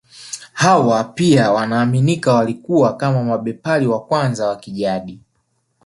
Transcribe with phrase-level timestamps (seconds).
[0.53, 5.19] Hawa pia wanaaminika walikuwa kama mabepari wa kwanza wa kijadi